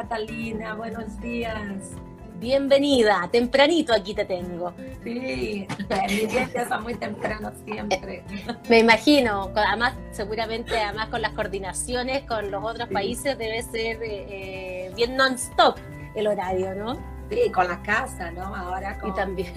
[0.00, 1.92] Catalina, buenos días.
[2.38, 4.72] Bienvenida, tempranito aquí te tengo.
[5.04, 5.68] Sí,
[6.08, 8.24] mi día empieza muy temprano siempre.
[8.70, 14.86] Me imagino, además seguramente además con las coordinaciones con los otros países debe ser eh,
[14.86, 15.76] eh, bien non-stop
[16.14, 17.09] el horario, ¿no?
[17.30, 18.54] Sí, con la casa, ¿no?
[18.54, 19.52] Ahora con y también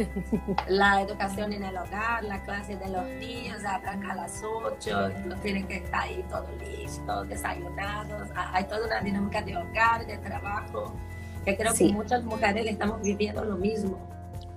[0.67, 5.35] la educación en el hogar, la clase de los niños, arranca a las 8, no
[5.38, 10.94] tienen que estar ahí todo listo, desayunados, hay toda una dinámica de hogar, de trabajo
[11.44, 13.97] que creo que muchas mujeres estamos viviendo lo mismo.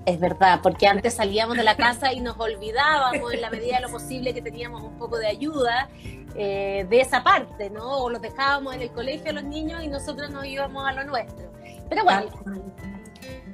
[0.04, 3.82] Es verdad, porque antes salíamos de la casa y nos olvidábamos en la medida de
[3.82, 5.88] lo posible que teníamos un poco de ayuda
[6.37, 8.04] eh, de esa parte, ¿no?
[8.04, 11.04] O los dejábamos en el colegio a los niños y nosotros nos íbamos a lo
[11.04, 11.51] nuestro.
[11.88, 12.28] Pero bueno,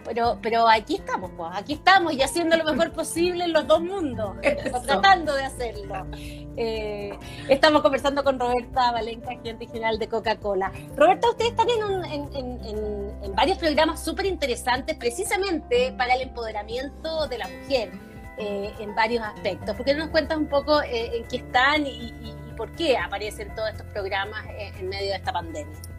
[0.04, 3.80] pero, pero aquí estamos, pues, aquí estamos y haciendo lo mejor posible en los dos
[3.80, 4.36] mundos,
[4.86, 6.06] tratando de hacerlo.
[6.56, 10.72] Eh, estamos conversando con Roberta Valenca, gerente general de Coca-Cola.
[10.96, 17.92] Roberta, ustedes están en, varios programas súper interesantes precisamente para el empoderamiento de la mujer
[18.36, 19.74] eh, en varios aspectos.
[19.74, 22.12] ¿Por qué no nos cuentas un poco eh, en qué están y,
[22.56, 24.44] por qué aparecen todos estos programas
[24.78, 25.91] en medio de esta pandemia?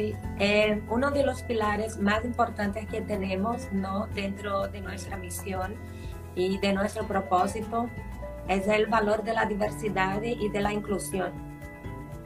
[0.00, 4.06] Sí, eh, uno de los pilares más importantes que tenemos ¿no?
[4.14, 5.74] dentro de nuestra misión
[6.34, 7.90] y de nuestro propósito
[8.48, 11.32] es el valor de la diversidad y de la inclusión.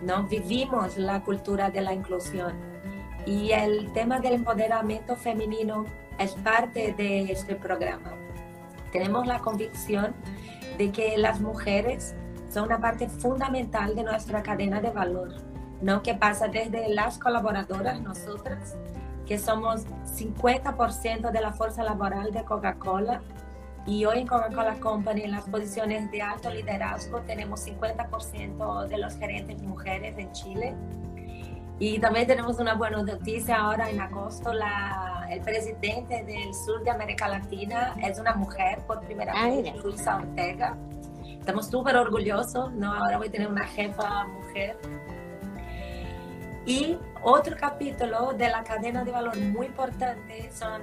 [0.03, 0.23] ¿no?
[0.23, 2.53] Vivimos la cultura de la inclusión
[3.27, 5.85] y el tema del empoderamiento femenino
[6.21, 8.13] es parte de este programa.
[8.93, 10.15] Tenemos la convicción
[10.79, 12.15] de que las mujeres
[12.51, 15.54] son una parte fundamental de nuestra cadena de valor
[15.85, 16.03] ¿no?
[16.03, 18.75] Que pasa desde las colaboradoras, nosotras,
[19.27, 19.85] que somos
[20.17, 23.21] 50% de la fuerza laboral de Coca-Cola.
[23.87, 29.15] Y hoy en Coca-Cola Company, en las posiciones de alto liderazgo, tenemos 50% de los
[29.17, 30.75] gerentes mujeres en Chile.
[31.79, 36.91] Y también tenemos una buena noticia ahora en agosto, la, el presidente del sur de
[36.91, 40.79] América Latina es una mujer por primera vez, Luisa Ortega.
[41.41, 42.95] Estamos súper orgullosos, ¿no?
[42.95, 44.79] Ahora voy a tener una jefa mujer
[46.67, 50.83] y otro capítulo de la cadena de valor muy importante son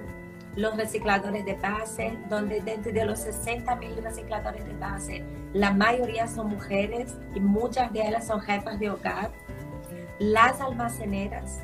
[0.56, 6.28] los recicladores de base, donde dentro de los 60 mil recicladores de base, la mayoría
[6.28, 9.32] son mujeres y muchas de ellas son jefas de hogar.
[10.20, 11.62] Las almaceneras,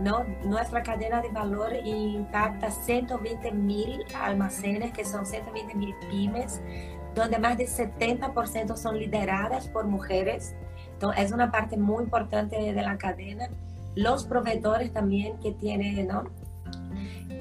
[0.00, 0.24] ¿no?
[0.44, 6.60] Nuestra cadena de valor impacta 120 mil almacenes, que son 120 mil pymes,
[7.14, 10.54] donde más del 70% son lideradas por mujeres
[11.16, 13.48] es una parte muy importante de la cadena.
[13.94, 16.24] Los proveedores también que tienen, ¿no?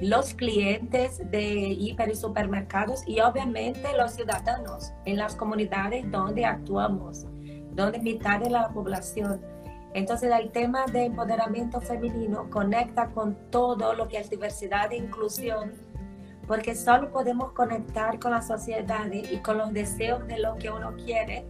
[0.02, 7.26] Los clientes de hiper y supermercados y obviamente los ciudadanos en las comunidades donde actuamos,
[7.72, 9.42] donde mitad de la población.
[9.94, 15.74] Entonces el tema de empoderamiento femenino conecta con todo lo que es diversidad e inclusión,
[16.48, 20.96] porque solo podemos conectar con la sociedad y con los deseos de lo que uno
[20.98, 21.46] quiere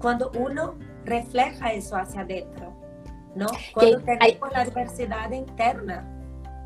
[0.00, 2.74] cuando uno refleja eso hacia adentro,
[3.34, 3.46] ¿no?
[3.72, 6.04] Cuando tenemos la diversidad interna.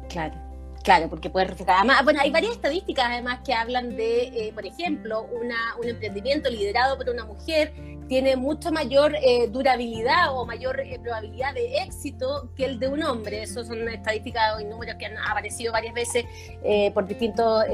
[0.09, 0.35] Claro.
[0.83, 1.77] Claro, porque puede reflejar.
[1.77, 6.49] Además, bueno, hay varias estadísticas además que hablan de, eh, por ejemplo, una, un emprendimiento
[6.49, 7.75] liderado por una mujer
[8.11, 13.05] tiene mucha mayor eh, durabilidad o mayor eh, probabilidad de éxito que el de un
[13.05, 13.45] hombre.
[13.45, 16.25] Esas son estadísticas y números que han aparecido varias veces
[16.65, 17.67] eh, por distintas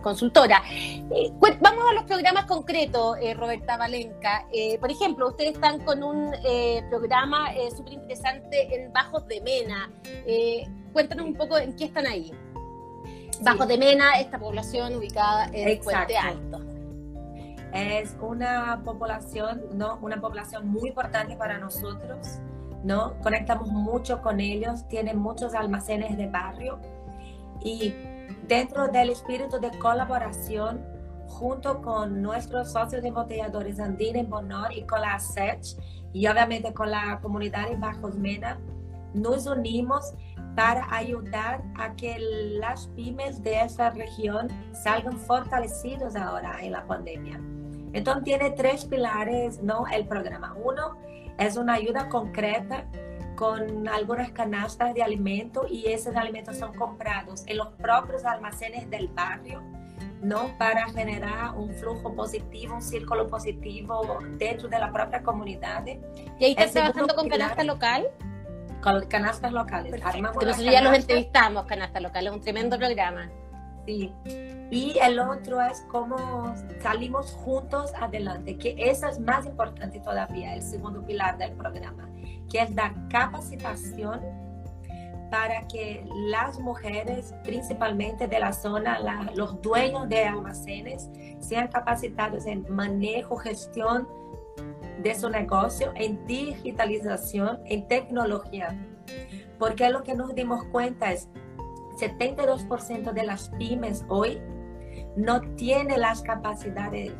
[0.00, 0.60] consultoras.
[1.60, 4.46] vamos a los programas concretos, Roberta Valenca.
[4.78, 6.32] por ejemplo, ustedes están con un
[6.88, 9.90] programa súper interesante en Bajos de Mena.
[10.92, 12.30] cuéntanos un poco en qué están ahí.
[13.40, 16.61] Bajos de Mena, esta población ubicada en Puente Alto
[17.72, 19.98] es una población, ¿no?
[20.02, 22.38] Una población muy importante para nosotros,
[22.84, 23.14] ¿no?
[23.22, 26.78] Conectamos mucho con ellos, tienen muchos almacenes de barrio
[27.64, 27.94] y
[28.46, 30.84] dentro del espíritu de colaboración
[31.28, 35.76] junto con nuestros socios embotelladores Andina Bonor y con la SECH
[36.12, 38.58] y obviamente con la comunidad de Bajos Mena,
[39.14, 40.12] nos unimos
[40.54, 47.40] para ayudar a que las pymes de esa región salgan fortalecidos ahora en la pandemia.
[47.92, 49.86] Entonces tiene tres pilares, ¿no?
[49.86, 50.54] El programa.
[50.62, 50.98] Uno
[51.38, 52.86] es una ayuda concreta
[53.36, 59.08] con algunas canastas de alimentos y esos alimentos son comprados en los propios almacenes del
[59.08, 59.62] barrio,
[60.22, 60.56] ¿no?
[60.58, 65.84] Para generar un flujo positivo, un círculo positivo dentro de la propia comunidad.
[65.86, 68.08] ¿Y ahí estás trabajando con canasta local?
[68.82, 70.00] Con canastas locales.
[70.20, 73.30] Nosotros ya los entrevistamos, canasta local, es un tremendo programa.
[73.86, 74.12] Sí.
[74.72, 80.62] Y el otro es cómo salimos juntos adelante, que eso es más importante todavía, el
[80.62, 82.08] segundo pilar del programa,
[82.50, 84.22] que es dar capacitación
[85.30, 88.98] para que las mujeres, principalmente de la zona,
[89.34, 94.08] los dueños de almacenes, sean capacitados en manejo, gestión
[95.02, 98.74] de su negocio, en digitalización, en tecnología.
[99.58, 101.28] Porque lo que nos dimos cuenta es
[101.98, 104.40] 72% de las pymes hoy
[105.16, 107.12] no tienen las capacidades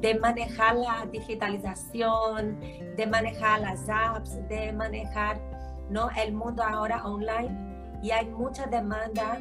[0.00, 2.60] de manejar la digitalización,
[2.96, 5.40] de manejar las apps, de manejar
[5.88, 6.08] ¿no?
[6.16, 7.98] el mundo ahora online.
[8.02, 9.38] Y hay mucha demanda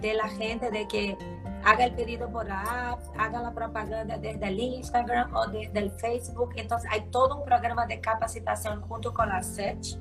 [0.00, 1.18] de la gente de que
[1.64, 5.90] haga el pedido por la app, haga la propaganda desde el Instagram o desde el
[5.90, 6.52] Facebook.
[6.56, 9.98] Entonces hay todo un programa de capacitación junto con la Search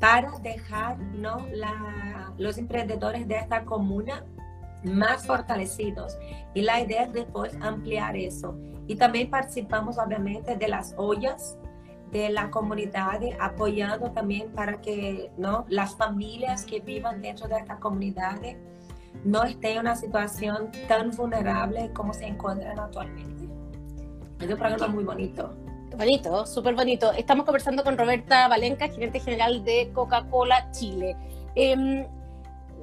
[0.00, 1.46] para dejar ¿no?
[1.52, 4.24] la, los emprendedores de esta comuna
[4.86, 6.16] más fortalecidos.
[6.54, 8.56] Y la idea es después ampliar eso.
[8.86, 11.58] Y también participamos obviamente de las ollas
[12.10, 15.66] de la comunidad, apoyando también para que ¿no?
[15.68, 18.40] las familias que vivan dentro de esta comunidad
[19.24, 23.48] no estén en una situación tan vulnerable como se encuentran actualmente.
[24.40, 25.50] Es un programa muy bonito.
[25.96, 27.12] Bonito, súper bonito.
[27.12, 31.16] Estamos conversando con Roberta Valenca, gerente general de Coca-Cola Chile.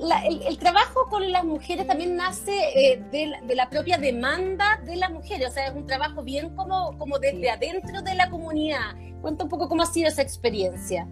[0.03, 5.09] Em, el, trabajo con las mujeres también nace eh, de, la, propia demanda de las
[5.09, 8.95] mujeres, o sea, es un trabajo bien como, como desde adentro de la comunidad.
[9.21, 11.07] Cuenta un poco cómo ha sido esa experiencia.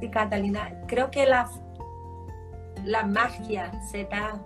[0.00, 1.48] Sí, Catalina, creo que la,
[2.84, 4.42] la magia se da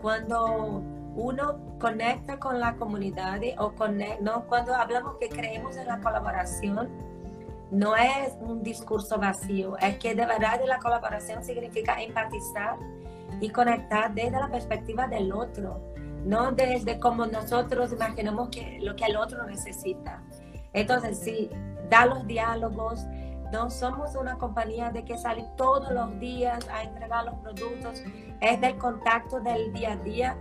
[0.00, 0.82] cuando
[1.14, 3.72] uno conecta con la comunidad o
[4.20, 4.46] ¿no?
[4.46, 6.88] cuando hablamos que creemos en la colaboración,
[7.70, 12.76] no es un discurso vacío, es que de verdad la colaboración significa empatizar
[13.40, 15.80] y conectar desde la perspectiva del otro,
[16.24, 20.22] no desde como nosotros imaginamos que lo que el otro necesita.
[20.72, 21.50] Entonces, sí,
[21.90, 23.04] da los diálogos.
[23.52, 28.02] No somos una compañía de que sale todos los días a entregar los productos,
[28.40, 30.38] es del contacto del día a día.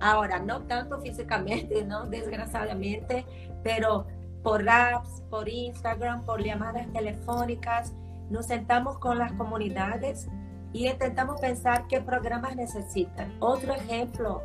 [0.00, 2.04] Ahora, no tanto físicamente, ¿no?
[2.04, 3.24] Desgraciadamente,
[3.62, 4.06] pero
[4.42, 7.94] por apps, por Instagram, por llamadas telefónicas,
[8.28, 10.28] nos sentamos con las comunidades
[10.74, 13.34] y intentamos pensar qué programas necesitan.
[13.38, 14.42] Otro ejemplo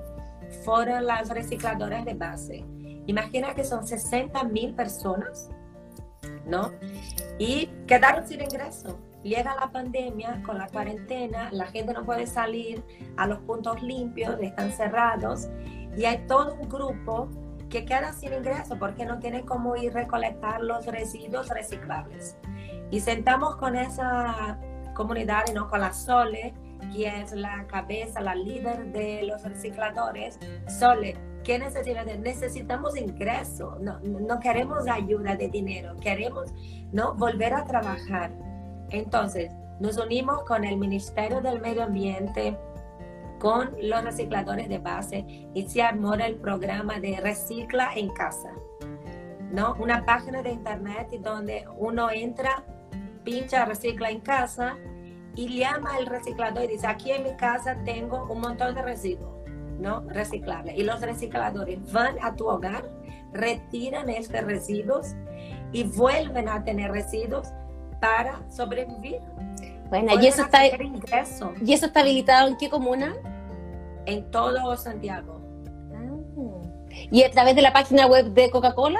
[0.64, 2.66] fueron las recicladoras de base.
[3.08, 5.50] Imagina que son 60 mil personas,
[6.46, 6.72] ¿no?
[7.40, 9.00] Y quedaron sin ingreso.
[9.24, 12.84] Llega la pandemia con la cuarentena, la gente no puede salir
[13.18, 15.50] a los puntos limpios, están cerrados
[15.98, 17.28] y hay todo un grupo
[17.70, 22.38] que queda sin ingreso porque no tiene cómo ir recolectar los residuos reciclables.
[22.92, 24.60] Y sentamos con esa
[25.00, 25.69] comunidad, ¿no?
[25.69, 26.54] con la Sole,
[26.94, 30.38] que es la cabeza, la líder de los recicladores.
[30.68, 31.16] Sole,
[31.46, 32.19] ¿qué necesitamos?
[32.19, 36.54] Necesitamos ingreso, no, no queremos ayuda de dinero, queremos
[36.92, 37.13] ¿no?
[37.13, 38.31] volver a trabajar.
[38.90, 42.57] Entonces, nos unimos con el Ministerio del Medio Ambiente,
[43.40, 48.52] con los recicladores de base y se armó el programa de Recicla en Casa.
[49.50, 49.78] ¿no?
[49.80, 52.66] Una página de internet donde uno entra
[53.24, 54.78] pincha recicla en casa
[55.36, 59.31] y llama al reciclador y dice, aquí en mi casa tengo un montón de residuos,
[59.80, 60.02] ¿no?
[60.07, 60.78] Reciclables.
[60.78, 62.90] Y los recicladores van a tu hogar,
[63.33, 65.16] retiran estos residuos
[65.71, 67.48] y vuelven a tener residuos
[68.02, 69.19] para sobrevivir.
[69.90, 73.16] Bueno, y eso, está, ¿y eso está habilitado en qué comuna?
[74.06, 75.42] En todo Santiago.
[75.95, 76.80] Ah.
[77.12, 79.00] ¿Y a través de la página web de Coca-Cola?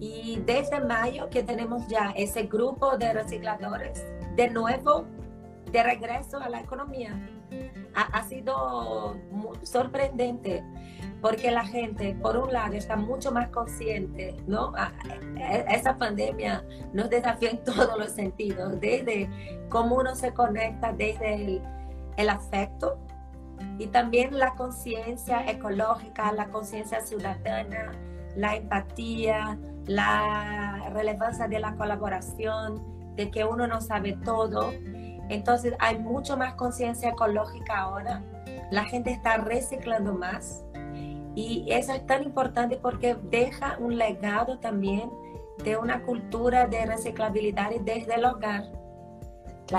[0.00, 4.04] y desde mayo que tenemos ya ese grupo de recicladores
[4.36, 5.06] de nuevo
[5.70, 7.28] de regreso a la economía.
[7.94, 9.16] Ha, ha sido
[9.62, 10.62] sorprendente
[11.24, 14.74] porque la gente, por un lado, está mucho más consciente, ¿no?
[15.70, 16.62] Esa pandemia
[16.92, 19.30] nos desafía en todos los sentidos, desde
[19.70, 21.62] cómo uno se conecta, desde
[22.18, 22.98] el, afecto
[23.78, 27.92] y también la conciencia ecológica, la conciencia ciudadana,
[28.36, 32.82] la empatía, la relevancia de la colaboración,
[33.16, 34.74] de que uno no sabe todo.
[35.30, 38.22] Entonces hay mucho más conciencia ecológica ahora.
[38.70, 40.63] La gente está reciclando más
[41.34, 45.10] y eso es tan importante porque deja un legado también
[45.62, 48.64] de una cultura de reciclabilidad desde el hogar.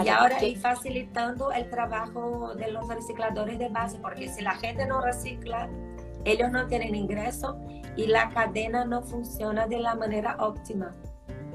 [0.03, 4.85] y ahora y facilitando el trabajo de los recicladores de base, porque si la gente
[4.85, 5.69] no recicla,
[6.25, 7.57] ellos no tienen ingreso
[7.95, 10.93] y la cadena no funciona de la manera óptima.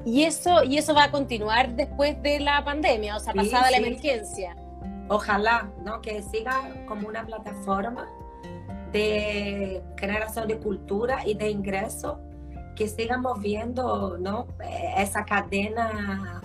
[0.05, 3.77] Y eso, y eso va a continuar después de la pandemia, o sea, pasada la
[3.77, 4.57] emergencia.
[5.09, 6.01] ojalá, ¿no?
[6.01, 8.09] Que siga como una plataforma
[8.93, 12.21] de generación de cultura y de ingreso,
[12.77, 14.47] que sigamos viendo, ¿no?
[14.97, 16.41] Esa cadena,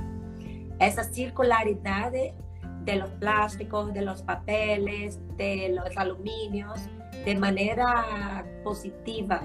[0.80, 6.80] esa circularidad de los plásticos, de los papeles, de los aluminios,
[7.26, 9.42] de manera positiva.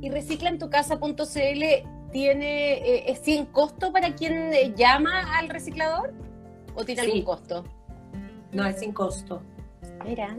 [0.00, 1.64] ¿Y reciclantucasa.cl
[2.12, 6.12] tiene, eh, es sin costo para quien eh, llama al reciclador?
[6.74, 7.64] ¿O tiene algún costo?
[8.52, 9.42] No, es sin costo.
[10.04, 10.36] Mira,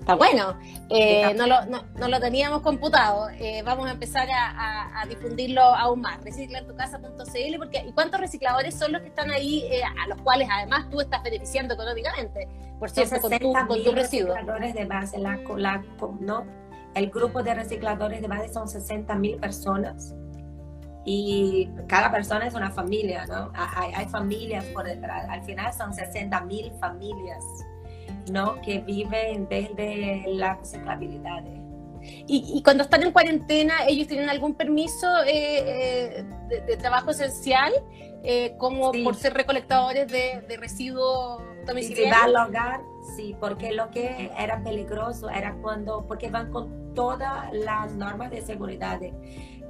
[0.00, 0.58] está bueno.
[0.88, 3.28] Eh, no, lo, no, no, lo, teníamos computado.
[3.64, 6.22] vamos a empezar a, a, difundirlo aún más.
[6.24, 7.58] Reciclantucasa.cl.
[7.58, 9.64] Porque, ¿Y cuántos recicladores son los que están ahí,
[10.02, 12.48] a los cuales además tú estás beneficiando económicamente?
[12.80, 14.34] Por cierto, con tu, con tu residuo.
[14.34, 15.84] de base, la, la,
[16.18, 16.44] ¿no?
[16.94, 20.14] El grupo de recicladores de base son 60 mil personas
[21.04, 23.52] y cada persona es una familia, ¿no?
[23.54, 25.26] Hay, hay familias por detrás.
[25.28, 27.44] Al final son 60 mil familias,
[28.30, 28.60] ¿no?
[28.60, 31.44] Que viven desde la reciclabilidad.
[32.02, 36.24] Y, y, cuando están en cuarentena, ¿ellos tienen algún permiso eh, eh,
[36.66, 37.72] de, trabajo esencial,
[38.22, 42.24] eh, como por ser recolectores de, de residuos domiciliarios?
[42.24, 42.80] Al hogar,
[43.16, 48.40] sí, porque lo que era peligroso era cuando, porque van con todas las normas de
[48.40, 49.00] seguridad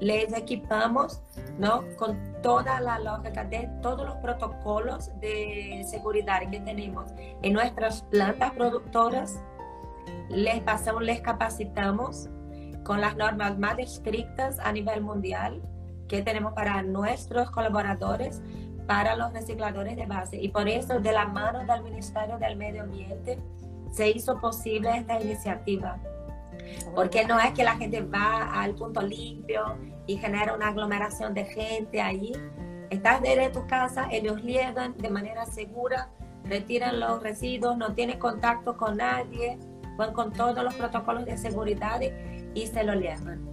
[0.00, 1.22] les equipamos
[1.58, 1.84] ¿no?
[1.96, 8.52] con toda la lógica de todos los protocolos de seguridad que tenemos en nuestras plantas
[8.52, 9.40] productoras.
[10.30, 12.28] Les pasamos, les capacitamos
[12.84, 15.60] con las normas más estrictas a nivel mundial
[16.08, 18.42] que tenemos para nuestros colaboradores,
[18.86, 20.36] para los recicladores de base.
[20.40, 23.38] Y por eso, de la mano del Ministerio del Medio Ambiente,
[23.92, 25.98] se hizo posible esta iniciativa
[26.94, 29.76] porque no es que la gente va al punto limpio
[30.06, 32.32] y genera una aglomeración de gente ahí.
[32.90, 36.10] Estás desde tu casa, ellos llegan de manera segura,
[36.44, 39.58] retiran los residuos, no tienen contacto con nadie,
[39.96, 42.00] van con todos los protocolos de seguridad
[42.54, 43.48] y se lo llevan.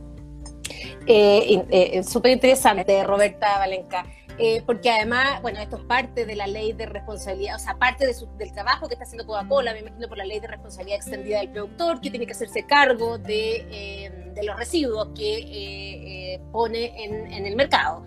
[1.06, 4.06] Eh, eh, Súper interesante, Roberta Valenca.
[4.40, 8.06] Eh, porque además, bueno, esto es parte de la ley de responsabilidad, o sea, parte
[8.06, 11.50] del trabajo que está haciendo Coca-Cola, me imagino por la ley de responsabilidad extendida del
[11.50, 17.34] productor, que tiene que hacerse cargo de, eh, de los residuos que eh, pone en,
[17.34, 18.06] en, el mercado.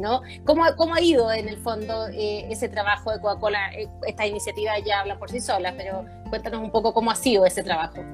[0.00, 0.20] ¿no?
[0.44, 3.70] ¿Cómo, ¿Cómo, ha ido en el fondo ese trabajo de Coca-Cola?
[4.06, 7.62] esta iniciativa ya habla por sí sola, pero cuéntanos un poco cómo ha sido ese
[7.62, 8.04] trabajo.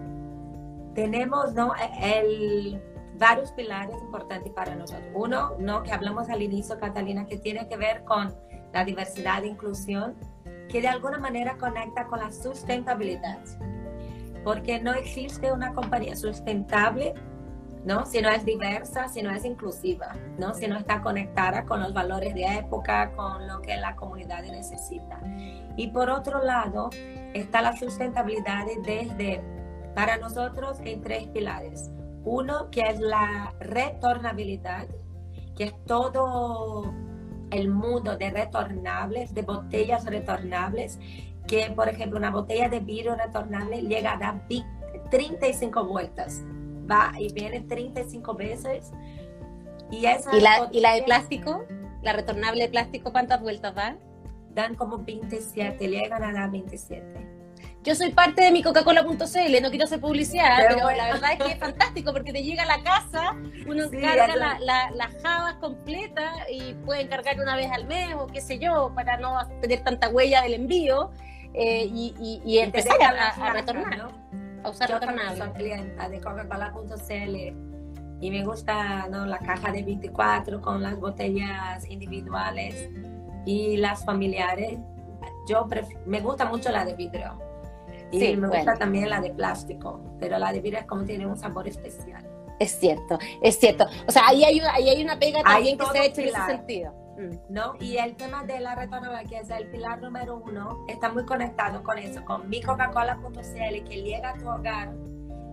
[0.94, 1.72] Tenemos, ¿no?
[2.00, 2.80] El
[3.18, 5.08] varios pilares importantes para nosotros.
[5.14, 5.82] Uno, ¿no?
[5.82, 8.34] que hablamos al inicio, Catalina, que tiene que ver con
[8.72, 10.14] la diversidad e inclusión,
[10.68, 13.38] que de alguna manera conecta con la sustentabilidad.
[14.42, 17.14] Porque no existe una compañía sustentable
[17.84, 18.06] ¿no?
[18.06, 20.54] si no es diversa, si no es inclusiva, ¿no?
[20.54, 25.20] si no está conectada con los valores de época, con lo que la comunidad necesita.
[25.76, 26.90] Y por otro lado,
[27.34, 29.42] está la sustentabilidad desde,
[29.94, 31.90] para nosotros, en tres pilares.
[32.24, 34.86] Uno que es la retornabilidad,
[35.56, 36.92] que es todo
[37.50, 40.98] el mundo de retornables, de botellas retornables,
[41.46, 44.48] que por ejemplo una botella de vidrio retornable llega a dar
[45.10, 46.42] 35 vueltas,
[46.90, 48.92] va y viene 35 veces.
[49.90, 51.64] Y, esa ¿Y, la, ¿Y la de plástico?
[52.02, 53.96] ¿La retornable de plástico cuántas vueltas va?
[54.50, 57.33] Dan como 27, llegan a dar 27.
[57.84, 61.52] Yo soy parte de mi Coca-Cola.cl, no quiero hacer publicidad, pero, la verdad es que
[61.52, 63.36] es fantástico porque te llega a la casa,
[63.66, 68.58] uno carga las jabas completas y puede encargar una vez al mes o qué sé
[68.58, 71.10] yo, para no tener tanta huella del envío
[71.52, 74.08] eh, y, y, empezar a, retornar,
[74.62, 74.98] a usar yo
[75.36, 77.36] Soy clienta de Coca-Cola.cl
[78.22, 79.26] y me gusta ¿no?
[79.26, 82.88] la caja de 24 con las botellas individuales
[83.44, 84.78] y las familiares.
[85.46, 85.68] Yo
[86.06, 87.53] me gusta mucho la de vidrio
[88.10, 91.36] y me gusta también la de plástico, pero la de vidrio es como tiene un
[91.36, 92.24] sabor especial.
[92.58, 93.86] Es cierto, es cierto.
[94.06, 96.46] O sea, ahí hay, ahí hay una pega también que se ha hecho en ese
[96.46, 96.92] sentido.
[97.18, 97.52] Mm.
[97.52, 97.74] ¿No?
[97.80, 101.82] Y el tema de la retornabilidad, que es el pilar número uno, está muy conectado
[101.82, 104.92] con eso, con mi Coca-Cola.cl, que llega a tu hogar,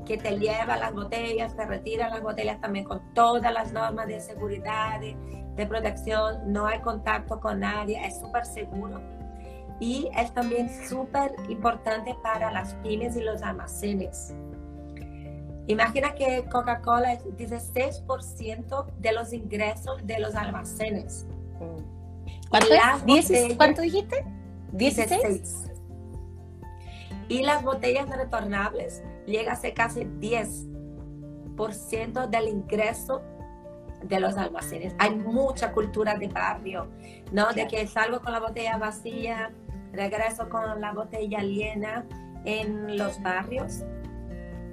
[0.06, 4.20] que te lleva las botellas, te retira las botellas también con todas las normas de
[4.20, 5.16] seguridad, de,
[5.56, 9.00] de protección, no hay contacto con nadie, es súper seguro
[9.82, 14.34] y es también súper importante para las pymes y los almacenes.
[15.66, 21.26] Imagina que Coca-Cola es 16% de los ingresos de los almacenes.
[22.50, 22.70] ¿Cuánto,
[23.58, 24.24] ¿Cuánto dijiste?
[24.74, 25.72] 16.
[27.28, 33.24] Y las botellas retornables llega a ser casi 10% del ingreso
[34.04, 34.94] de los almacenes.
[35.00, 36.88] Hay mucha cultura de barrio,
[37.32, 37.52] ¿no?
[37.54, 39.52] De que salgo con la botella vacía,
[39.92, 42.06] regreso con la botella llena
[42.46, 43.84] en los barrios.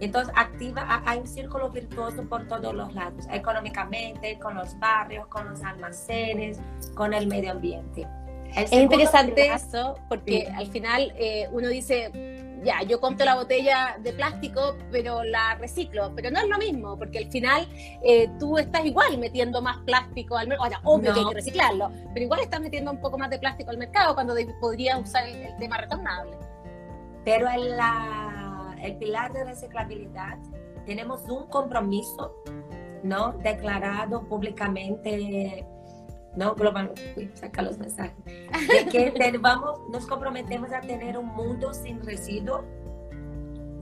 [0.00, 5.48] Entonces, activa, hay un círculo virtuoso por todos los lados, económicamente, con los barrios, con
[5.50, 6.60] los almacenes,
[6.94, 8.06] con el medio ambiente.
[8.54, 12.10] es interesante eso, porque al final eh, uno dice,
[12.64, 16.98] ya, yo compro la botella de plástico, pero la reciclo, pero no es lo mismo,
[16.98, 17.68] porque al final
[18.02, 21.90] eh, tú estás igual metiendo más plástico al mercado, ahora, obvio que hay que reciclarlo,
[22.12, 25.56] pero igual estás metiendo un poco más de plástico al mercado cuando podrías usar el
[25.58, 26.36] tema retornable.
[27.24, 30.38] Pero en la, el pilar de reciclabilidad
[30.86, 32.34] tenemos un compromiso,
[33.02, 33.32] ¿no?
[33.32, 35.66] Declarado públicamente,
[36.36, 36.54] ¿no?
[36.54, 36.92] Global,
[37.34, 42.64] saca los mensajes, de que vamos, nos comprometemos a tener un mundo sin residuos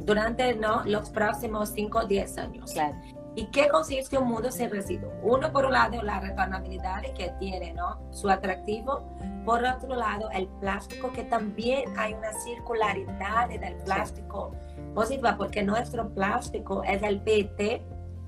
[0.06, 0.84] durante ¿no?
[0.84, 2.72] los próximos 5 o 10 años.
[2.72, 2.96] Claro.
[3.34, 5.12] ¿Y qué consiste un mundo sin residuos?
[5.22, 8.00] Uno, por un lado, la retornabilidad que tiene ¿no?
[8.10, 9.04] su atractivo.
[9.44, 14.52] Por otro lado, el plástico, que también hay una circularidad del plástico
[14.94, 17.82] positiva, porque nuestro plástico es el PET,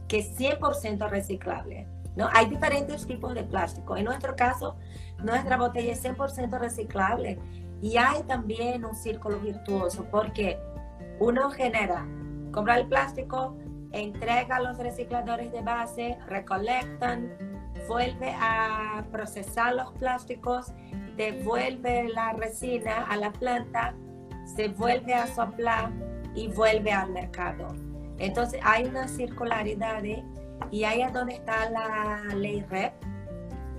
[0.08, 1.88] que es 100% reciclable.
[2.18, 2.28] ¿No?
[2.32, 3.96] Hay diferentes tipos de plástico.
[3.96, 4.76] En nuestro caso,
[5.22, 7.38] nuestra botella es 100% reciclable.
[7.80, 10.58] Y hay también un círculo virtuoso, porque
[11.20, 12.08] uno genera,
[12.50, 13.56] compra el plástico,
[13.92, 17.30] entrega a los recicladores de base, recolectan,
[17.86, 20.72] vuelve a procesar los plásticos,
[21.16, 23.94] devuelve la resina a la planta,
[24.56, 25.92] se vuelve a soplar
[26.34, 27.68] y vuelve al mercado.
[28.18, 30.02] Entonces hay una circularidad.
[30.70, 32.92] Y ahí es donde está la ley REP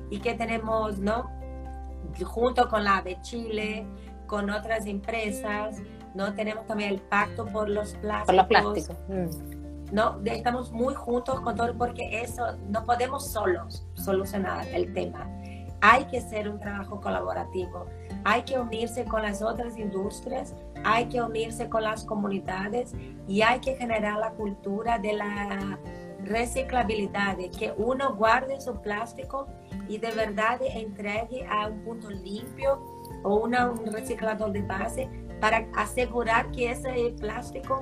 [0.10, 1.30] y que tenemos, ¿no?
[2.24, 3.86] Junto con la de Chile,
[4.28, 5.82] con otras empresas,
[6.16, 6.34] ¿no?
[6.34, 8.26] Tenemos también el pacto por los plásticos.
[8.26, 8.98] Por los plásticos.
[9.08, 9.60] Mm.
[9.92, 10.20] ¿no?
[10.26, 15.28] Estamos muy juntos con todo porque eso no podemos solos solucionar el tema.
[15.82, 17.86] Hay que hacer un trabajo colaborativo,
[18.26, 22.94] hay que unirse con las otras industrias, hay que unirse con las comunidades
[23.28, 25.80] y hay que generar la cultura de la
[26.24, 29.48] reciclabilidad, que uno guarde su plástico
[29.88, 32.82] y de verdad entregue a un punto limpio
[33.24, 37.82] o una, un reciclador de base para asegurar que ese plástico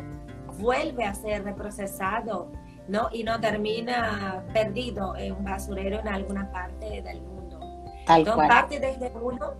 [0.59, 2.51] vuelve a ser reprocesado,
[2.87, 3.09] ¿no?
[3.11, 7.59] Y no termina perdido en un basurero en alguna parte del mundo.
[8.05, 9.53] Tal Entonces, parte desde uno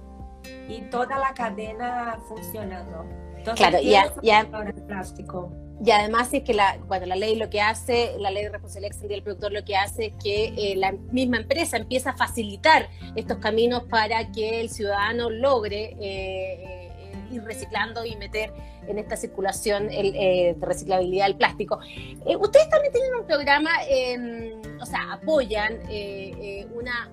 [0.69, 3.05] y toda la cadena funcionando.
[3.35, 5.51] Entonces, claro, ya, ya, el plástico.
[5.85, 9.15] Y además es que la, la ley lo que hace, la ley de responsabilidad extendida
[9.15, 13.37] del productor lo que hace es que eh, la misma empresa empieza a facilitar estos
[13.37, 16.91] caminos para que el ciudadano logre eh,
[17.31, 18.51] ir reciclando y meter
[18.87, 21.79] en esta circulación el, eh, de reciclabilidad del plástico.
[22.25, 27.11] Eh, ustedes también tienen un programa, em, o sea, apoyan eh, una,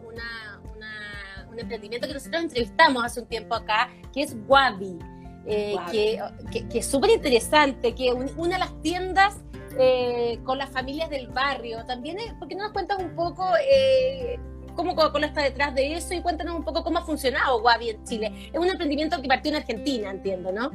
[1.50, 4.98] un emprendimiento que nosotros entrevistamos hace un tiempo acá, que es Wabi.
[5.46, 9.36] Que, que, es súper interesante, que una de las tiendas
[10.44, 11.84] con las familias del barrio.
[11.84, 13.44] También, ¿por qué no nos cuentas un poco
[14.74, 18.04] cómo Coca-Cola está detrás de eso y cuéntanos un poco cómo ha funcionado Guavi en
[18.04, 18.50] Chile.
[18.52, 20.70] Es un emprendimiento que partió en Argentina, entiendo, ¿no?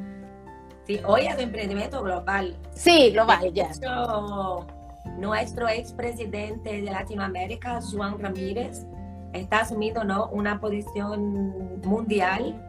[0.85, 2.57] Sí, hoy es un emprendimiento global.
[2.71, 3.69] Sí, global, ya.
[5.17, 8.85] nuestro expresidente de Latinoamérica, Juan Ramírez,
[9.33, 10.27] está asumiendo ¿no?
[10.29, 12.59] una posición mundial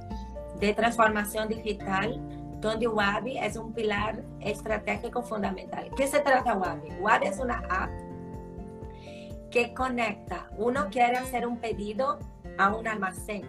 [0.61, 2.21] de transformación digital,
[2.61, 5.91] donde Wabi es un pilar estratégico fundamental.
[5.97, 6.91] ¿Qué se trata Wabi?
[7.01, 7.91] Wabi es una app
[9.51, 10.49] que conecta.
[10.57, 12.19] Uno quiere hacer un pedido
[12.59, 13.49] a un almacén.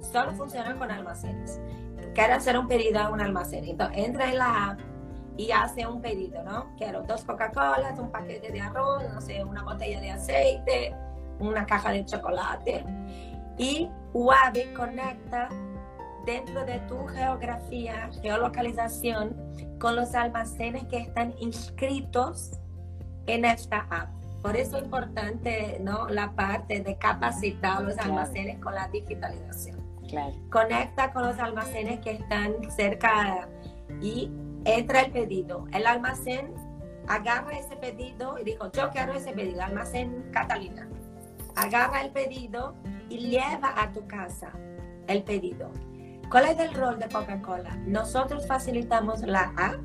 [0.00, 1.60] Solo funciona con almacenes.
[2.14, 3.64] Quiere hacer un pedido a un almacén.
[3.64, 4.80] Entonces entra en la app
[5.36, 6.74] y hace un pedido, ¿no?
[6.76, 10.94] Quiero dos Coca-Colas, un paquete de arroz, no sé, una botella de aceite,
[11.38, 12.84] una caja de chocolate.
[13.58, 15.48] Y Wabi conecta
[16.24, 19.36] dentro de tu geografía, geolocalización,
[19.78, 22.52] con los almacenes que están inscritos
[23.26, 24.08] en esta app.
[24.42, 26.08] Por eso es importante ¿no?
[26.08, 29.82] la parte de capacitar los almacenes con la digitalización.
[30.50, 33.48] Conecta con los almacenes que están cerca
[34.00, 34.30] y
[34.64, 35.66] entra el pedido.
[35.72, 36.54] El almacén
[37.08, 40.88] agarra ese pedido y dijo, yo quiero ese pedido, almacén Catalina.
[41.56, 42.74] Agarra el pedido
[43.08, 44.52] y lleva a tu casa
[45.06, 45.70] el pedido.
[46.30, 47.76] ¿Cuál es el rol de Coca-Cola?
[47.86, 49.80] Nosotros facilitamos la app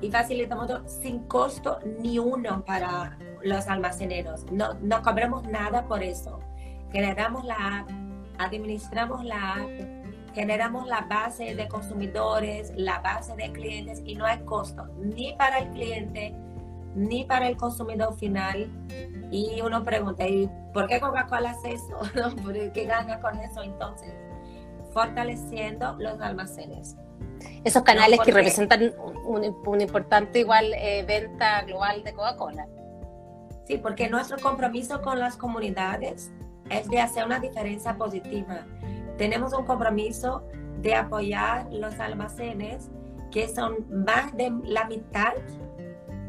[0.00, 4.50] y facilitamos sin costo ni uno para los almaceneros.
[4.50, 6.40] No, no cobramos nada por eso.
[6.92, 7.90] Generamos la app,
[8.38, 14.40] administramos la app, generamos la base de consumidores, la base de clientes y no hay
[14.40, 16.34] costo ni para el cliente
[16.94, 18.68] ni para el consumidor final.
[19.30, 21.98] Y uno pregunta, ¿y por qué Coca-Cola hace eso?
[22.42, 24.29] ¿Por qué gana con eso entonces?
[24.92, 26.96] Fortaleciendo los almacenes.
[27.64, 28.92] Esos canales que representan
[29.24, 32.66] una importante igual eh, venta global de Coca-Cola.
[33.66, 36.30] Sí, porque nuestro compromiso con las comunidades
[36.70, 38.66] es de hacer una diferencia positiva.
[39.16, 40.44] Tenemos un compromiso
[40.80, 42.90] de apoyar los almacenes
[43.30, 45.34] que son más de la mitad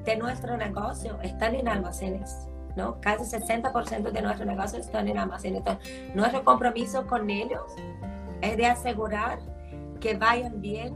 [0.06, 2.48] de nuestro negocio están en almacenes.
[2.76, 3.00] ¿no?
[3.02, 5.60] Casi 60% de nuestro negocio están en almacenes.
[5.60, 7.74] Entonces, nuestro compromiso con ellos
[8.42, 9.40] es de asegurar
[10.00, 10.96] que vayan bien,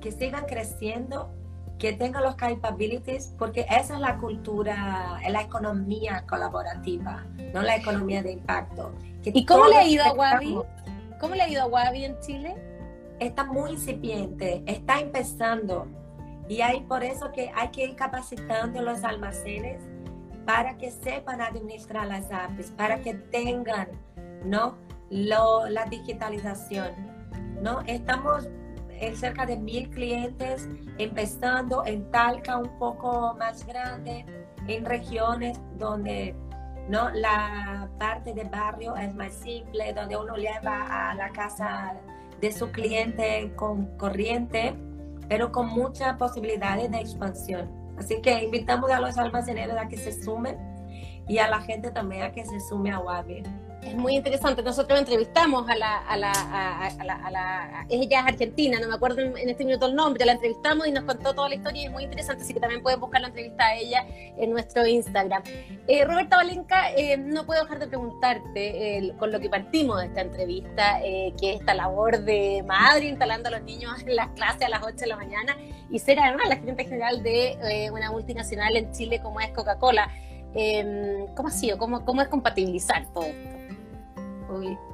[0.00, 1.30] que sigan creciendo,
[1.78, 8.22] que tengan los capabilities, porque esa es la cultura, la economía colaborativa, no la economía
[8.22, 8.92] de impacto.
[9.24, 10.58] ¿Y cómo le ha ido a Wabi?
[11.20, 12.54] ¿Cómo le ha ido a Wabi en Chile?
[13.18, 15.86] Está muy incipiente, está empezando.
[16.48, 19.80] Y hay por eso que hay que ir capacitando los almacenes
[20.44, 23.88] para que sepan administrar las apps, para que tengan
[24.44, 24.74] ¿no?
[25.14, 26.90] Lo, la digitalización.
[27.62, 27.82] ¿no?
[27.86, 28.48] Estamos
[28.88, 34.26] en cerca de mil clientes, empezando en Talca un poco más grande,
[34.66, 36.34] en regiones donde
[36.88, 37.10] ¿no?
[37.10, 41.94] la parte de barrio es más simple, donde uno lleva a la casa
[42.40, 44.74] de su cliente con corriente,
[45.28, 47.70] pero con muchas posibilidades de expansión.
[47.96, 50.58] Así que invitamos a los almaceneros a que se sumen
[51.28, 53.44] y a la gente también a que se sume a Wabi
[53.84, 54.62] es muy interesante.
[54.62, 59.48] Nosotros entrevistamos a la, a la, a, la, ella es argentina, no me acuerdo en
[59.48, 62.04] este minuto el nombre, la entrevistamos y nos contó toda la historia y es muy
[62.04, 65.42] interesante, así que también pueden buscar la entrevista a ella en nuestro Instagram.
[65.86, 70.20] Eh, Roberta Valenca, eh, no puedo dejar de preguntarte, con lo que partimos de esta
[70.22, 74.62] entrevista, eh, que es esta labor de madre instalando a los niños en las clases
[74.62, 75.56] a las 8 de la mañana
[75.90, 80.10] y ser además la gerente general de una multinacional en Chile como es Coca-Cola.
[81.34, 81.78] ¿Cómo ha sido?
[81.78, 83.53] ¿Cómo, ¿Cómo es compatibilizar todo esto?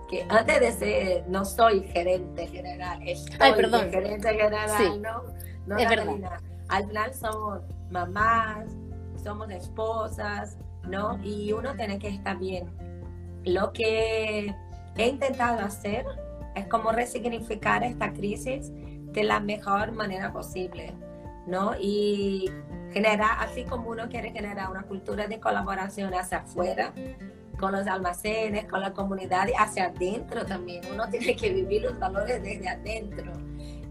[0.09, 3.90] Que antes de ser, no soy gerente general, estoy Ay, perdón.
[3.90, 5.23] gerente general, ¿no?
[5.66, 6.40] no es verdad.
[6.68, 8.66] Al final somos mamás,
[9.23, 10.57] somos esposas,
[10.88, 11.18] ¿no?
[11.23, 12.68] Y uno tiene que estar bien.
[13.44, 14.55] Lo que
[14.96, 16.05] he intentado hacer
[16.55, 20.92] es como resignificar esta crisis de la mejor manera posible,
[21.46, 21.75] ¿no?
[21.79, 22.51] Y
[22.92, 26.92] generar, así como uno quiere generar una cultura de colaboración hacia afuera,
[27.61, 30.83] con los almacenes, con la comunidad hacia adentro también.
[30.92, 33.33] Uno tiene que vivir los valores desde adentro.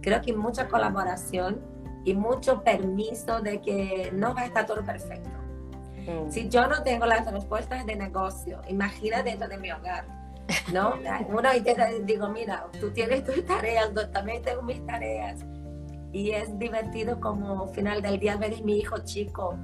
[0.01, 1.61] Creo que mucha colaboración
[2.03, 5.29] y mucho permiso de que no va a estar todo perfecto.
[6.07, 6.31] Mm.
[6.31, 10.05] Si yo no tengo las respuestas de negocio, imagina dentro de mi hogar.
[10.73, 10.95] ¿no?
[11.29, 15.45] Uno intenta, digo, mira, tú tienes tus tareas, yo también tengo mis tareas.
[16.11, 19.55] Y es divertido como final del día ver a mi hijo chico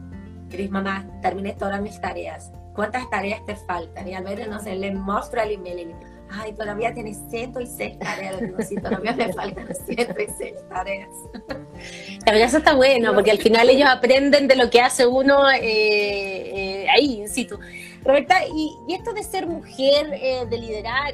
[0.52, 4.08] y dice, mamá, terminé todas mis tareas ¿cuántas tareas te faltan?
[4.08, 5.96] Y al ver, no sé, le muestro el email y
[6.30, 8.40] ay, todavía tienes 106 tareas.
[8.42, 11.10] Digo, sí, todavía me faltan 106 tareas.
[12.26, 15.60] Pero eso está bueno, porque al final ellos aprenden de lo que hace uno eh,
[15.62, 17.60] eh, ahí, in situ.
[18.04, 21.14] Roberta, y, esto de ser mujer, eh, de liderar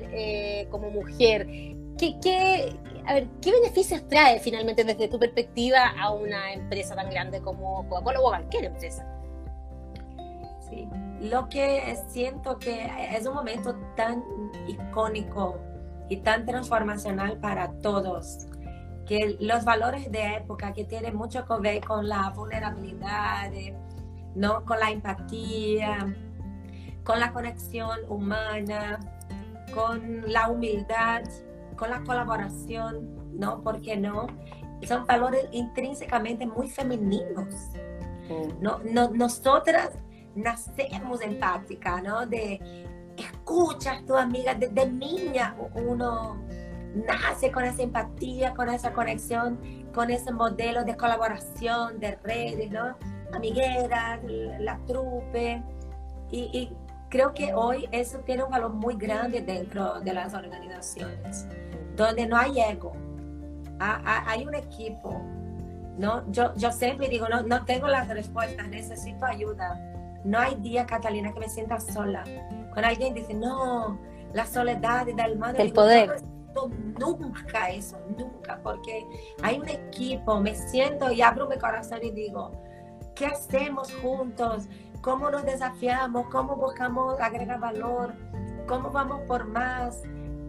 [0.70, 1.48] como mujer,
[1.98, 7.10] ¿qué, qué, a ver, ¿qué beneficios trae finalmente desde tu perspectiva a una empresa tan
[7.10, 9.06] grande como Coca-Cola o cualquier empresa?
[10.70, 10.88] Sí
[11.22, 14.24] lo que siento que es un momento tan
[14.68, 15.60] icónico
[16.10, 18.48] y tan transformacional para todos,
[19.06, 23.52] que los valores de época que tienen mucho que ver con la vulnerabilidad,
[24.34, 24.66] ¿no?
[24.66, 26.14] con la empatía,
[27.04, 29.00] con la conexión humana,
[29.74, 31.22] con la humildad,
[31.76, 33.62] con la colaboración, ¿no?
[33.62, 34.28] ¿Por qué no?
[34.88, 37.70] Son valores intrínsecamente muy femeninos.
[38.60, 39.92] No, no, nosotras
[40.36, 42.26] nacemos empática, ¿no?
[42.26, 42.60] De
[43.18, 46.38] escuchas a tu amiga desde niña, uno
[47.08, 49.60] nace con esa empatía, con esa conexión,
[49.94, 52.98] con ese modelo de colaboración, de redes, ¿no?
[53.34, 54.20] Amigueras,
[54.60, 55.64] la trupe.
[56.32, 56.72] Y,
[57.10, 61.46] creo que hoy eso tiene un valor muy grande dentro de las organizaciones,
[61.98, 62.94] donde no hay ego,
[63.80, 65.22] hay un equipo.
[65.98, 66.24] ¿no?
[66.32, 69.78] Yo, yo siempre digo, no, no tengo las respuestas, necesito ayuda
[70.24, 72.24] no hay día, Catalina, que me sienta sola.
[72.72, 74.00] Cuando alguien dice, no,
[74.34, 75.64] la soledad del madre.
[75.64, 76.22] El poder.
[77.00, 79.06] nunca eso, nunca, porque
[79.42, 82.52] hay un equipo, me siento y abro mi corazón y digo,
[83.16, 84.68] ¿qué hacemos juntos?
[85.02, 86.28] ¿Cómo nos desafiamos?
[86.28, 88.14] ¿Cómo buscamos agregar valor?
[88.68, 90.04] ¿Cómo vamos por más?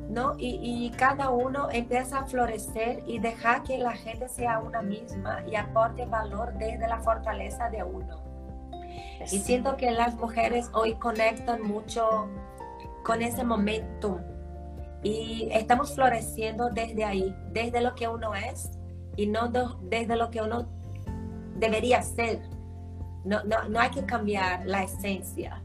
[0.09, 0.35] ¿No?
[0.37, 5.43] Y, y, cada uno empieza a florecer y dejar que la gente sea una misma
[5.51, 8.32] y aporte valor desde la fortaleza de uno.
[9.31, 12.29] Y siento que las mujeres hoy conectan mucho
[13.05, 14.21] con ese momento
[15.03, 18.71] y estamos floreciendo desde ahí, desde lo que uno es
[19.17, 19.49] y no
[19.83, 20.69] desde lo que uno
[21.57, 22.41] debería ser.
[23.25, 25.63] No, no, no hay que cambiar la esencia.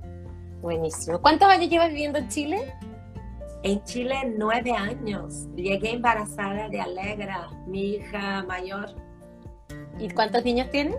[0.62, 1.22] Buenísimo.
[1.22, 2.74] ¿Cuántos años llevas viviendo en Chile?
[3.64, 5.48] En Chile nueve años.
[5.56, 8.96] Llegué embarazada de Alegra, mi hija mayor.
[10.00, 10.98] ¿Y cuántos niños tienes?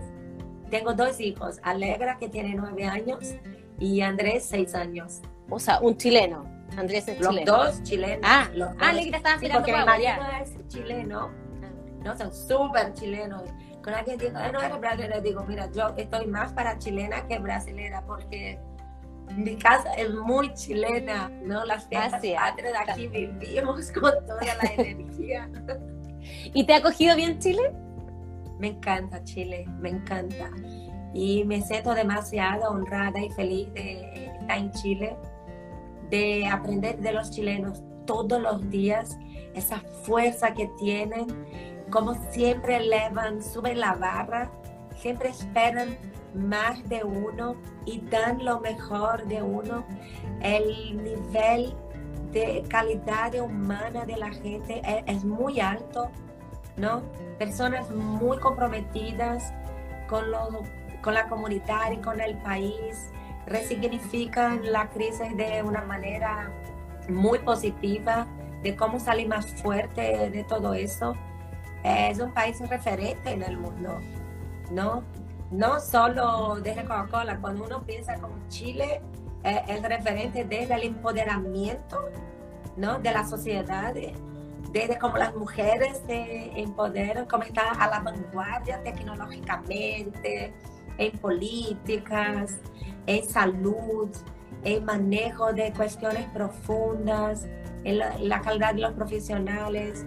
[0.70, 3.34] Tengo dos hijos, Alegra que tiene nueve años
[3.78, 5.20] y Andrés seis años.
[5.48, 6.44] O sea, un chileno.
[6.76, 7.52] Andrés es los chileno.
[7.52, 8.20] dos chilenos.
[8.22, 10.10] Ah, los ah Alegra estaba sí, porque mi marido
[10.42, 11.30] es chileno.
[12.04, 13.42] No, son súper chilenos.
[13.82, 18.04] Con alguien dice, no eres brasileña, digo, mira, yo estoy más para chilena que brasilera
[18.06, 18.58] porque
[19.34, 21.64] mi casa es muy chilena, ¿no?
[21.64, 25.48] Las fiestas de aquí vivimos con toda la energía.
[26.52, 27.72] ¿Y te ha acogido bien Chile?
[28.58, 30.50] Me encanta Chile, me encanta.
[31.14, 35.16] Y me siento demasiado honrada y feliz de estar en Chile,
[36.10, 39.18] de aprender de los chilenos todos los días,
[39.54, 41.26] esa fuerza que tienen,
[41.90, 44.50] como siempre elevan, suben la barra,
[44.96, 45.96] siempre esperan
[46.34, 49.84] más de uno y dan lo mejor de uno.
[50.40, 51.74] El nivel
[52.32, 56.10] de calidad humana de la gente es, muy alto,
[56.78, 57.02] ¿no?
[57.38, 59.52] Personas muy comprometidas
[60.08, 60.24] con,
[61.02, 63.10] con la comunidad y con el país,
[63.46, 66.50] resignifican la crisis de una manera
[67.08, 68.26] muy positiva,
[68.62, 71.14] de cómo salir más fuerte de todo eso.
[71.84, 74.00] Es un país referente en el mundo,
[74.70, 75.02] ¿no?
[75.50, 79.00] no solo desde Coca-Cola, cuando uno piensa como Chile
[79.44, 82.10] eh, es referente desde el empoderamiento
[82.76, 82.98] ¿no?
[82.98, 83.94] de la sociedad,
[84.72, 90.52] desde cómo las mujeres se empoderan, cómo está a la vanguardia tecnológicamente,
[90.98, 92.58] en políticas,
[93.06, 94.10] en salud,
[94.64, 97.46] en manejo de cuestiones profundas,
[97.84, 100.04] en la, calidad de los profesionales.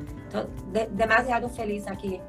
[0.91, 2.19] demasiado feliz aquí,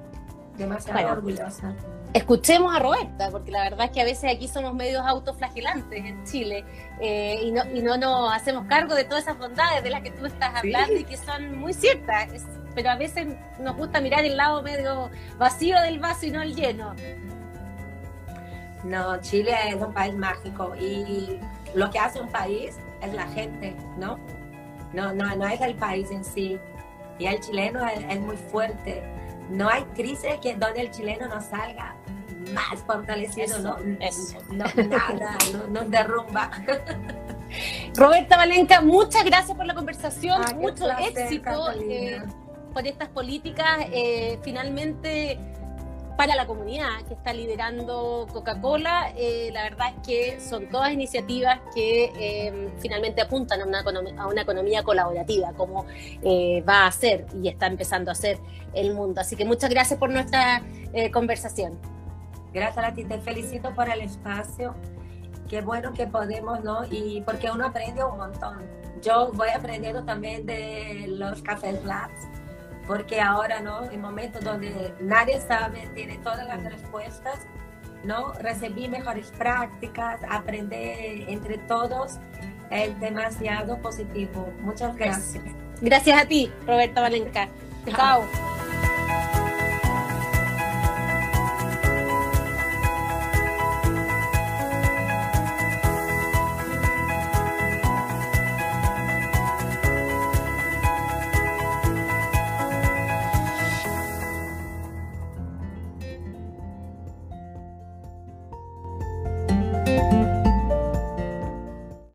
[0.57, 1.75] demasiado orgullosa
[2.15, 6.25] escuchemos a Roberta, porque la verdad es que a veces aquí somos medios autoflagelantes en
[6.25, 6.65] Chile
[7.01, 10.11] eh, y, no, y no nos hacemos cargo de todas esas bondades de las que
[10.11, 12.29] tú estás hablando y que son muy ciertas,
[12.75, 16.55] pero a veces nos gusta mirar el lado medio vacío del vaso y no el
[16.55, 16.95] lleno.
[18.85, 21.39] No, Chile es un país mágico y
[21.75, 24.19] lo que hace un país es la gente, ¿no?
[24.93, 26.59] No, no, no es el país en sí.
[27.19, 29.03] Y el chileno es, es muy fuerte
[29.53, 31.95] no hay crisis que donde el chileno no salga
[32.53, 36.51] más fortalecido, no, no, nada, no, nos derrumba.
[37.97, 42.23] Roberta Valenca, muchas gracias por la conversación, mucho éxito eh,
[42.73, 43.87] por estas políticas.
[43.93, 45.39] Eh, finalmente
[46.17, 49.13] para la comunidad que está liderando Coca-Cola.
[49.17, 53.81] Eh, la verdad es que son todas iniciativas que finalmente apuntan a una,
[54.19, 55.87] a una, economía colaborativa, como
[56.69, 58.39] va a ser y está empezando a ser
[58.75, 59.23] el mundo.
[59.23, 60.63] Así que muchas gracias por nuestra
[61.13, 61.79] conversación.
[62.53, 64.75] Gracias a ti, te felicito por el espacio.
[65.49, 66.85] Qué bueno que podemos, ¿no?
[66.91, 68.63] Y porque uno aprende un montón.
[69.03, 72.29] Yo voy aprendiendo también de los cafés labs
[72.87, 73.85] porque ahora, ¿no?
[73.91, 77.39] En momentos donde nadie sabe, tiene todas las respuestas,
[78.05, 78.33] ¿no?
[78.35, 82.19] Recibir mejores prácticas, aprender entre todos
[82.71, 84.49] es demasiado positivo.
[84.61, 85.45] Muchas gracias.
[85.81, 87.49] Gracias a ti, Roberta Valenca.
[87.87, 88.23] Chao.